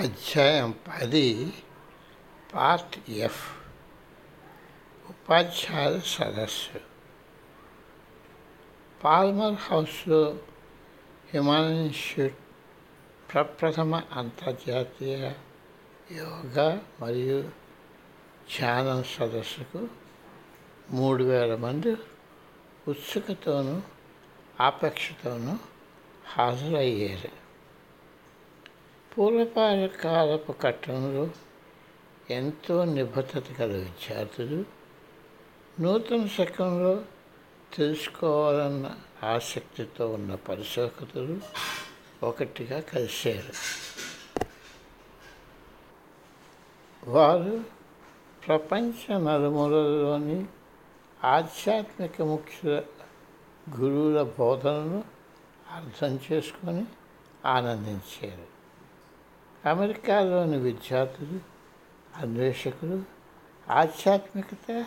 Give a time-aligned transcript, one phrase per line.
[0.00, 1.52] అధ్యాయం పది
[2.54, 3.52] part F.
[5.10, 6.80] ఉపాధ్యాయుల సదస్సు.
[9.04, 10.38] పాల్మర్ హౌస్లో
[11.34, 12.30] హిమాలయన్
[13.32, 15.32] ప్రప్రథమ అంతర్జాతీయ
[16.12, 17.42] యోగా మరియు
[18.58, 19.88] ధ్యానం సదస్సుకు
[20.90, 21.96] మూడు వేల మంది
[22.88, 23.82] ఉత్సుకతోనూ
[24.60, 25.58] ఆపేక్షతోనూ
[26.26, 27.49] హాజరయ్యారు.
[29.18, 31.28] పూర్వపాల కాలపు కట్టంలో
[32.30, 34.64] ఎంతో నిబద్ధత గల విద్యార్థులు
[35.80, 37.04] నూతన శకంలో
[37.74, 41.40] తెలుసుకోవాలన్న ఆసక్తితో ఉన్న పరిశోధకులు
[42.22, 43.52] ఒకటిగా కలిశారు.
[47.10, 47.60] వారు
[48.46, 50.46] ప్రపంచ నలుమూలలోని
[51.24, 52.82] ఆధ్యాత్మిక ముఖ్యుల
[53.80, 55.04] గురువుల బోధనను
[55.76, 56.84] అర్థం చేసుకొని
[57.44, 58.59] ఆనందించారు.
[59.66, 61.40] అమెరికాలోని విద్యార్థులు
[62.16, 63.02] అన్వేషకులు
[63.70, 64.84] ఆధ్యాత్మికత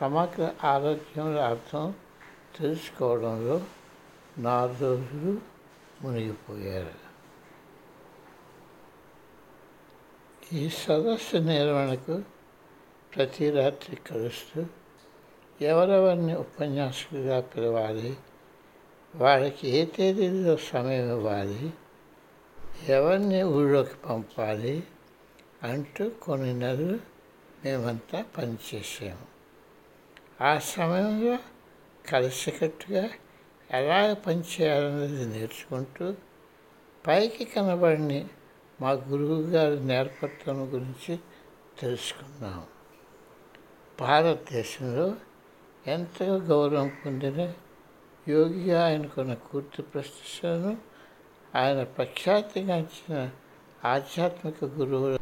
[0.00, 1.94] సమగ్ర ఆరోగ్యంలో అర్థం
[2.58, 3.62] తెలుసుకోవడంలో
[4.38, 5.38] నాలుగు రోజులు
[6.02, 7.04] మునిగిపోయారు.
[10.52, 12.22] ఈ సదస్సు నిర్వహణకు
[13.16, 14.66] ప్రతి రాత్రి కలుస్తూ
[15.60, 18.16] ఎవరెవరిని ఉపన్యాసకులుగా పిలవాలి
[19.16, 21.70] వాళ్ళకి ఏ తేదీలో సమయం ఇవ్వాలి
[22.88, 24.82] ఎవరిని ఊళ్ళోకి పంపాలి
[25.62, 26.98] అంటూ కొన్ని నెలలు
[27.64, 29.34] మేమంతా పనిచేసాము
[30.44, 31.38] ఆ సమయంలో
[32.08, 33.08] కలిసికట్టుగా
[33.70, 36.14] ఎలా పనిచేయాలనేది నేర్చుకుంటూ
[37.06, 38.28] పైకి కనబడిని
[38.80, 41.18] మా గురువు గారి నేర్పత్వం గురించి
[41.78, 42.66] తెలుసుకున్నాము.
[44.00, 45.14] భారతదేశంలో
[45.86, 47.52] ఎంతగా గౌరవం పొందిన
[48.28, 50.76] యోగిగా ఆయనకున్న కూర్తి ప్రస్తుతను
[51.56, 53.30] ఆయన ప్రఖ్యాతిగాంచిన
[53.84, 55.18] ఆధ్యాత్మిక గురువులు.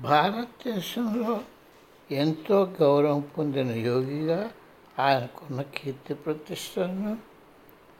[0.00, 1.40] భారతదేశంలో
[2.10, 4.50] ఎంతో గౌరవం పొందిన యోగిగా
[4.98, 7.18] ఆయనకున్న కీర్తి ప్రతిష్టలను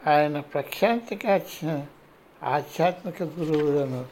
[0.07, 1.85] ఆయన ప్రఖ్యాతిగాంచిన
[2.43, 4.05] ఆధ్యాత్మిక గురువులను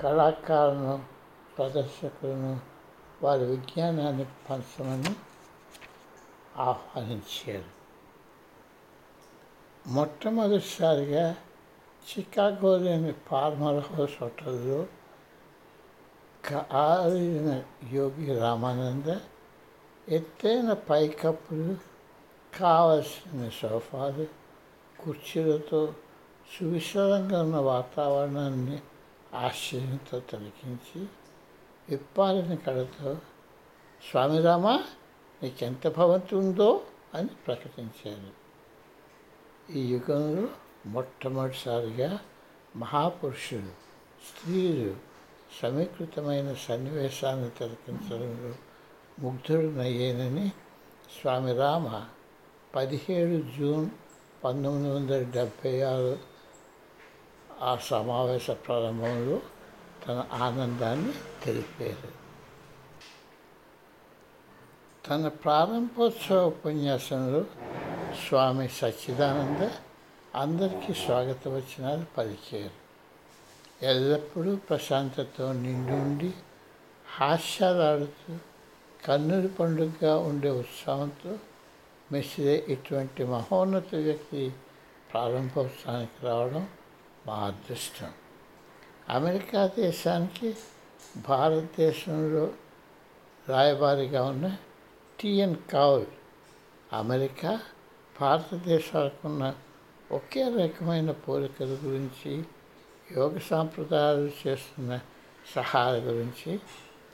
[0.00, 1.02] కళాకారులను
[1.58, 2.60] ప్రదర్శకులను
[3.22, 5.14] వారి విజ్ఞానాన్ని పంచమని
[6.56, 7.64] ఆహ్వానించారు.
[9.86, 11.36] మొట్టమొదటిసారిగా
[12.06, 14.80] చికాగోలోని పార్మర్ హౌస్ హోటల్లో
[16.44, 17.50] కాలిన
[17.92, 19.08] యోగి రామానంద
[20.08, 21.74] ఎత్తైన పైకప్పులు
[22.52, 24.26] కావలసిన సోఫాలు
[25.04, 25.80] కుర్చీలతో
[26.54, 28.78] సువిశాలంగా ఉన్న వాతావరణాన్ని
[29.34, 31.00] ఆశ్చర్యంతో తొలగించి
[31.88, 33.12] విప్పాలని కళతో
[34.02, 34.66] స్వామిరామ
[35.42, 36.70] నీకెంత భవంతి ఉందో
[37.14, 38.32] అని ప్రకటించారు
[39.72, 40.44] ఈ యుగంలో
[40.86, 42.18] మొట్టమొదటిసారిగా
[42.76, 43.82] మహాపురుషులు
[44.28, 44.96] స్త్రీలు
[45.62, 48.54] సమీకృతమైన సన్నివేశాన్ని తిలకించడంలో
[49.18, 50.48] ముగ్ధుడినయ్యేనని
[51.20, 52.04] స్వామి రామ
[52.74, 53.90] పదిహేడు జూన్
[54.44, 56.18] పంతొమ్మిది వందల డెబ్భై ఆరు
[57.62, 59.40] ఆ సమావేశ ప్రారంభంలో
[60.08, 61.12] తన ఆనందాన్ని
[61.44, 62.22] తెలిపారు.
[65.08, 67.44] తన ప్రారంభోత్సవ ఉపన్యాసంలో
[68.28, 69.70] స్వామి సచ్చిదానంద
[70.34, 72.70] అందరికీ స్వాగత వచనాలు పలికారు
[73.84, 76.32] ఎల్లప్పుడూ ప్రశాంతతో నిండుండి
[77.18, 78.38] హాస్యాలాడుతూ
[79.04, 81.38] కన్నుల పండుగగా ఉండే ఉత్సాహంతో
[82.12, 84.52] మెసిరే ఇటువంటి మహోన్నత వ్యక్తి
[85.12, 86.68] ప్రారంభోత్సవానికి రావడం
[87.26, 88.12] మా అదృష్టం.
[89.08, 90.54] అమెరికా దేశానికి
[91.28, 92.52] భారతదేశంలో
[93.48, 94.56] రాయబారిగా ఉన్న
[95.20, 96.06] టిఎన్ కౌల్
[96.92, 97.60] అమెరికా
[98.20, 99.54] భారతదేశాలకున్న
[100.11, 102.31] ఒకే రకమైన పోలికల గురించి
[103.17, 104.91] యోగ సాంప్రదాయాలు చేస్తున్న
[105.53, 106.51] సహాయ గురించి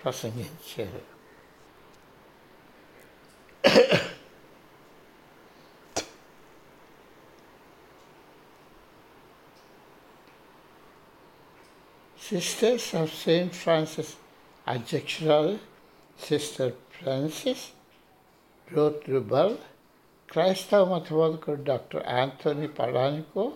[0.04, 1.04] ప్రసంగించారు
[12.18, 14.14] సిస్టర్స్ ఆఫ్ సెయింట్ ఫ్రాన్సిస్
[14.68, 15.56] అధ్యక్షురాలు
[16.20, 17.66] సిస్టర్ ఫ్రాన్సిస్
[18.68, 19.56] రోత్ రుబల్
[20.31, 23.53] క్రైస్తవ మత బోధకుడు డాక్టర్ యాంథోనీ పడానికో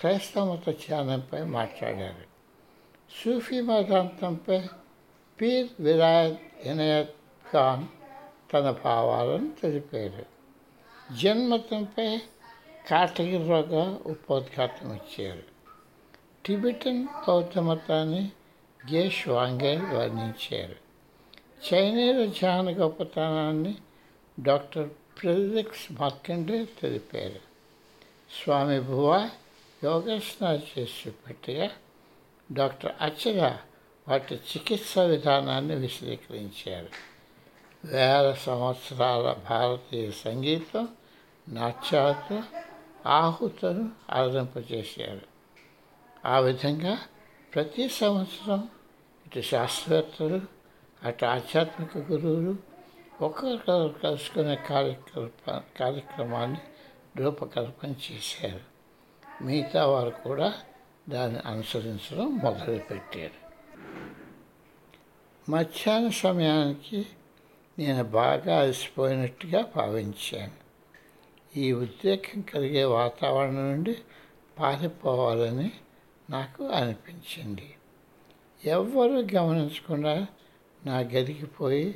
[0.00, 2.34] క్రైస్తవ మత ధ్యానంపై మాట్లాడారు.
[3.24, 4.66] సూఫీ మతాంతంపై
[5.40, 7.10] పీర్ విరాయత్ ఇనయత్
[7.52, 7.86] ఖాన్
[8.52, 10.24] తన భావాలను తెలిపారు.
[11.14, 12.18] జన్మతంపై
[12.90, 15.42] కాటగిరిగా ఉపోద్ఘాతం ఇచ్చారు.
[16.46, 18.32] టిబెటన్ బౌద్ధ మతాన్ని
[18.94, 20.76] గేష్ వాంగే వర్ణించారు.
[21.74, 23.74] చైనీయుల ధ్యాన గొప్పతనాన్ని
[24.40, 24.88] డాక్టర్
[25.20, 27.40] ప్రెలిక్స్ మార్కండే తెలిపారు.
[28.42, 29.30] స్వామి భువ
[29.84, 31.70] యోగాసనాలు చేసి చూపెట్టగా
[32.52, 33.56] డాక్టర్ అచ్చర
[34.08, 36.88] వాటి చికిత్స విధానాన్ని విశదీకరించారు.
[37.84, 40.88] వేల సంవత్సరాల భారతీయ సంగీతం
[41.48, 42.42] నాట్యాలతో
[43.06, 45.20] ఆహుతులను అలరింపజేశారు.
[46.26, 46.98] ఆ విధంగా
[47.54, 48.68] ప్రతి సంవత్సరం
[49.26, 50.40] ఇటు శాస్త్రవేత్తలు
[51.02, 52.73] అటు ఆధ్యాత్మిక గురువులు
[53.20, 55.50] ఒక్కొక్కరు కలుసుకునే కార్యకల్ప
[55.80, 56.62] కార్యక్రమాన్ని
[57.18, 58.62] రూపకల్పన చేశారు
[59.42, 60.48] మిగతా వారు కూడా
[61.08, 63.38] దాన్ని అనుసరించడం మొదలుపెట్టారు
[65.46, 67.00] మధ్యాహ్న సమయానికి
[67.78, 70.58] నేను బాగా అలసిపోయినట్టుగా భావించాను
[71.56, 73.94] ఈ ఉద్రేకం కలిగే వాతావరణం నుండి
[74.58, 75.70] పారిపోవాలని
[76.30, 77.68] నాకు అనిపించింది
[78.62, 80.14] ఎవ్వరూ గమనించకుండా
[80.82, 81.86] నా గదికి పోయి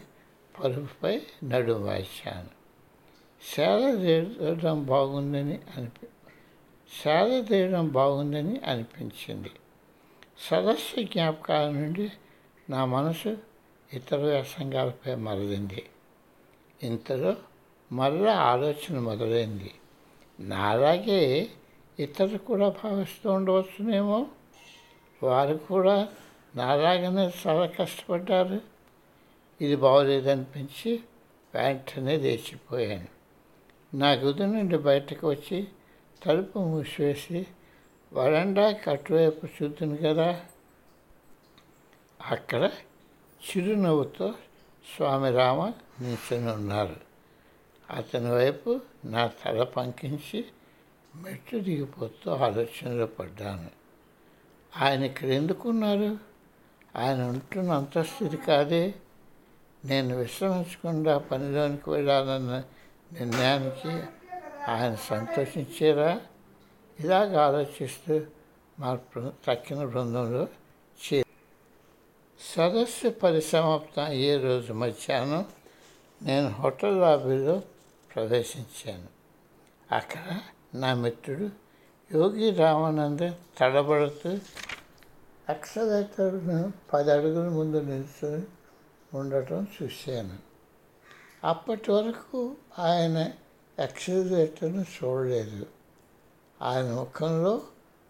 [0.64, 2.58] పరుపుపై నడుము వాచాను
[3.56, 6.06] సేద తీయడం బాగుందని అనిపి
[7.02, 9.50] సేద తీయడం బాగుందని అనిపించింది.
[10.38, 12.12] సదస్సు జ్ఞాపకాల నుండి
[12.70, 13.36] నా మనసు
[13.92, 15.86] ఇతర వ్యాసంగాలపై మరలింది.
[16.82, 17.36] ఇంతలో
[17.92, 19.74] మరలా ఆలోచన మొదలైంది.
[20.40, 21.48] నాలాగే
[21.98, 24.26] ఇతరులు కూడా భావిస్తూ ఉండవచ్చునేమో?
[25.22, 26.08] వారు కూడా
[26.56, 28.77] నాలాగనే చాలా కష్టపడ్డారు.
[29.60, 31.00] ఇది బాగోలేదనిపించి
[31.54, 33.06] వెంటనే లేచిపోయాను
[33.96, 35.68] నా గుది నుండి బయటకు వచ్చి
[36.22, 37.46] తలుపు మూసివేసి
[38.12, 40.40] వరండా కట్టువైపు చూద్దును కదా.
[42.26, 42.70] అక్కడ
[43.48, 44.34] చిరునవ్వుతో
[44.96, 46.96] స్వామి రామ నిల్చొని ఉన్నారు.
[47.90, 50.44] అతని వైపు నా తల పంకించి
[51.14, 53.70] మెట్టు దిగిపోతూ ఆలోచనలో పడ్డాను.
[54.76, 56.18] ఆయన ఇక్కడ ఎందుకున్నారు
[56.96, 58.94] ఆయన ఉంటున్న అంతస్థితి కాదే.
[59.84, 62.62] నేను విశ్రమించకుండా పనిలోనికి వెళ్ళాలన్న
[63.12, 64.02] నిర్ణయానికి
[64.70, 66.20] ఆయన సంతోషించారా?
[67.00, 68.20] ఇలాగ ఆలోచిస్తూ
[68.80, 68.98] మా
[69.48, 70.48] తక్కిన బృందంలో
[71.00, 71.24] చే
[72.40, 75.44] సదస్సు పరిసమాప్తం అయ్యే రోజు మధ్యాహ్నం
[76.22, 77.62] నేను హోటల్ లాబీలో
[78.14, 79.08] ప్రవేశించాను.
[79.94, 80.40] అక్కడ
[80.74, 81.50] నా మిత్రుడు
[82.14, 84.38] యోగి రామానంద తడబడుతూ
[85.48, 88.46] అక్షరేతరును పది అడుగుల ముందు నిల్చుని
[89.14, 90.38] ఉండటం చూశాను.
[91.44, 93.30] అప్పటి వరకు ఆయన
[93.78, 95.66] ఎక్సలేటర్ను చూడలేదు.
[96.62, 97.62] ఆయన ముఖంలో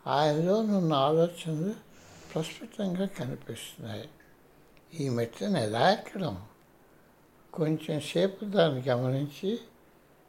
[0.07, 1.75] ఆయనలో ఉన్న ఆలోచనలు
[2.35, 4.09] ప్రస్ఫుటంగా కనిపిస్తున్నాయి.
[5.01, 6.45] ఈ మెట్లను ఎలా ఎక్కడం?
[7.53, 9.61] కొంచెం సేపు దాన్ని గమనించి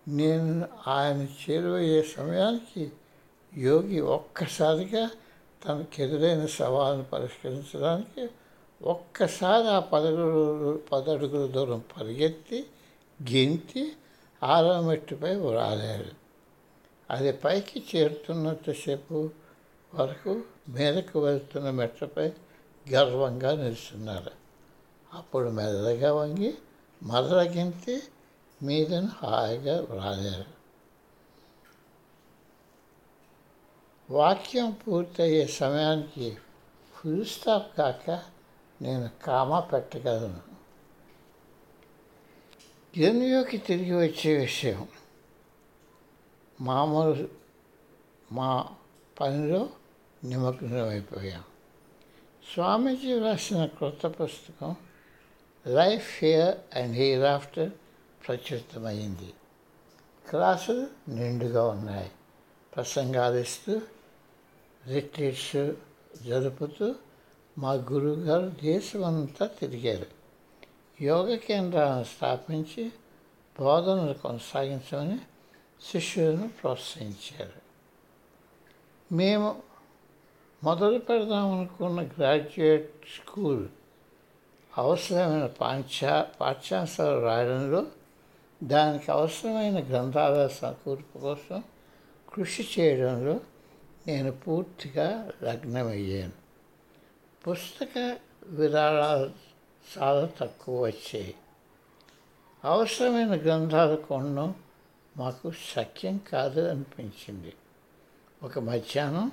[0.08, 2.92] నేను ఆయన చేరువయ్యే సమయానికి
[3.58, 5.10] యోగి ఒక్కసారిగా
[5.66, 8.30] తనకెదురైన సవాలును పరిష్కరించడానికి
[8.82, 12.66] ఒక్కసారి ఆ పదడుగులు పదడుగుల దూరం పరిగెత్తి
[13.32, 13.94] గెంతి
[14.44, 16.12] ఆరో మెట్టుపై రాలేరు.
[17.10, 19.30] అది పైకి చేరుతున్నంతసేపు
[19.96, 22.32] వరకు మేరకు వెళ్తున్న మెట్లపై
[22.94, 24.32] గర్వంగా నిలుస్తున్నారు.
[25.14, 26.58] అప్పుడు మెల్లగా వంగి
[27.04, 28.02] మరల గెంతి
[28.64, 30.60] మీదను హాయిగా రాలేరు.
[34.14, 36.38] వాక్యం పూర్తయ్యే సమయానికి
[36.94, 38.39] ఫుల్ స్టాప్ కాక
[38.82, 40.50] నేను కామా పెట్టగలను.
[42.98, 44.88] జన్యుకి తిరిగి వచ్చే విషయం?
[46.62, 47.30] మామూలు
[48.32, 48.68] మా
[49.22, 49.70] పనిలో
[50.24, 51.44] నిమగ్నమైపోయాం.
[52.54, 54.76] స్వామీజీ రాసిన క్రొత్త పుస్తకం
[55.68, 57.72] life here and here after
[58.28, 59.34] ప్రచురితమైంది.
[60.30, 62.12] క్లాసులు నిండుగా ఉన్నాయి.
[62.76, 63.82] ప్రసంగాలు ఇస్తూ
[64.88, 65.74] రిట్రీట్స్
[66.24, 66.96] జరుపుతూ
[67.60, 70.06] మా గురువుగారు దేశమంతా తిరిగారు.
[71.04, 72.92] యోగ కేంద్రాలను స్థాపించి
[73.60, 75.20] బోధనలు కొనసాగించమని
[75.92, 77.62] శిష్యులను ప్రోత్సహించారు.
[79.14, 79.62] మేము
[80.64, 83.68] మొదలు పెడదామనుకున్న గ్రాడ్యుయేట్ స్కూల్
[84.78, 87.86] అవసరమైన పాఠ్యా పాఠ్యాంశాలు రాయడంలో
[88.64, 91.64] దానికి అవసరమైన గ్రంథాల సమకూర్పు కోసం
[92.34, 93.40] కృషి చేయడంలో
[94.08, 96.49] నేను పూర్తిగా లగ్నమయ్యాను.
[97.48, 99.32] పుస్తక విరాళాలు
[99.98, 101.36] చాలా తక్కువ వచ్చాయి.
[102.66, 104.56] అవసరమైన గ్రంథాలు కొనడం
[105.18, 107.54] మాకు శక్యం కాదు అనిపించింది.
[108.44, 109.32] ఒక మధ్యాహ్నం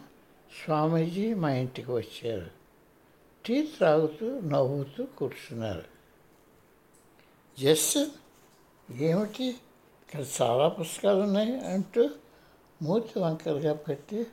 [0.65, 2.51] స్వామీజీ మా ఇంటికి వచ్చారు.
[3.47, 5.85] టీ త్రాగుతూ నవ్వుతూ కూర్చున్నారు.
[7.61, 7.99] జస్ట్
[8.93, 9.45] ఏమిటి?
[9.45, 12.11] ఇక్కడ చాలా పుస్తకాలు ఉన్నాయి అంటూ
[12.83, 14.27] మూతి వంకరగా పెట్టి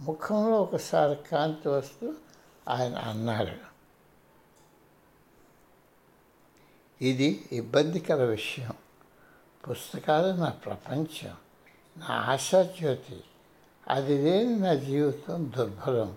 [0.00, 2.14] ముఖంలో ఒకసారి కాంతి వస్తూ
[2.68, 3.74] ఆయన అన్నారు
[7.04, 8.72] ఇది ఇబ్బందికర విషయం.
[9.70, 11.36] పుస్తకాలు నా ప్రపంచం
[11.96, 13.24] నా ఆశాజ్యోతి
[13.88, 16.16] అది లేని నా జీవితం దుర్భరం.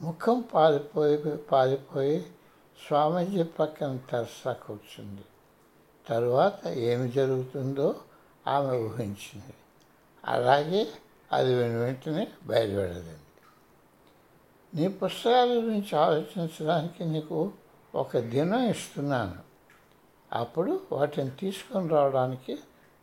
[0.00, 2.20] ముఖం పారిపోయి పారిపోయి
[2.88, 5.22] స్వామీజీ పక్కన తెరసా కూర్చుంది.
[6.08, 8.00] తరువాత ఏమి జరుగుతుందో
[8.46, 9.54] ఆమె ఊహించింది.
[10.24, 10.92] అలాగే
[11.32, 13.19] అది వెంటనే బయలువెళ్ళింది
[14.74, 17.52] నీ పుస్తకాల గురించి ఆలోచించడానికి నీకు
[17.94, 19.38] ఒక దినం ఇస్తున్నాను.
[20.32, 22.58] అప్పుడు వాటిని తీసుకొని రావడానికి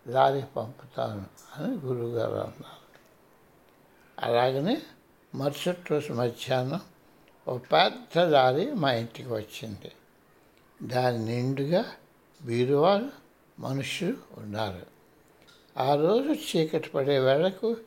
[0.08, 1.26] లారీ పంపుతాను
[1.58, 2.88] అని గురువుగారు అన్నారు.
[4.26, 4.82] అలాగనే
[5.36, 6.80] మరుసటి రోజు మధ్యాహ్నం
[7.48, 9.92] ఒక పెద్ద లారీ మా ఇంటికి వచ్చింది.
[10.84, 11.86] దాని నిండుగా
[12.42, 13.10] బీరువాలు
[13.60, 14.86] మనుషులు ఉన్నారు.
[15.78, 17.78] ఆ రోజు చీకటి పడే వేళకు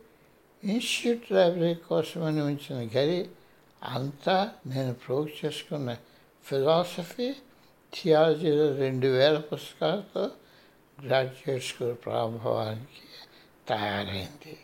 [0.65, 3.31] ఇన్స్టిట్యూట్ లైబ్రరీ కోసమని ఉంచిన గది
[3.83, 5.97] అంతా నేను ప్రోగ్ చేసుకున్న
[6.45, 7.35] ఫిలాసఫీ
[7.95, 10.31] థియాలజీలో రెండు వేల పుస్తకాలతో
[10.99, 13.03] గ్రాడ్యుయేట్ స్కూల్ ప్రారంభానికి
[13.69, 14.59] తయారైంది.